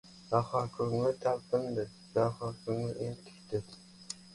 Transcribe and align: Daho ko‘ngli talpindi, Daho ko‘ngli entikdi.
Daho 0.29 0.61
ko‘ngli 0.77 1.11
talpindi, 1.25 1.85
Daho 2.17 2.53
ko‘ngli 2.65 3.09
entikdi. 3.11 3.67